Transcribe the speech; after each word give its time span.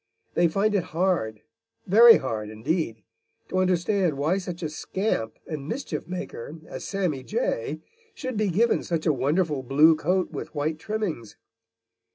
They 0.33 0.47
find 0.47 0.73
it 0.73 0.85
hard, 0.97 1.43
very 1.85 2.17
hard 2.17 2.49
indeed, 2.49 3.03
to 3.49 3.59
understand 3.59 4.17
why 4.17 4.39
such 4.39 4.63
a 4.63 4.69
scamp 4.69 5.37
and 5.45 5.69
mischiefmaker 5.71 6.59
as 6.65 6.85
Sammy 6.85 7.21
Jay 7.21 7.81
should 8.15 8.35
be 8.35 8.49
given 8.49 8.81
such 8.81 9.05
a 9.05 9.13
wonderful 9.13 9.61
blue 9.61 9.95
coat 9.95 10.31
with 10.31 10.55
white 10.55 10.79
trimmings. 10.79 11.35